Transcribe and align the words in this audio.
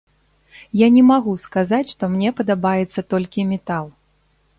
Я 0.79 0.87
не 0.95 1.03
магу 1.09 1.35
сказаць, 1.43 1.85
што 1.93 2.03
мне 2.13 2.29
падабаецца 2.39 3.05
толькі 3.15 3.47
метал. 3.51 3.85